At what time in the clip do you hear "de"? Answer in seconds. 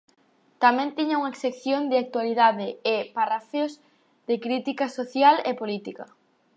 1.91-1.97, 4.27-4.35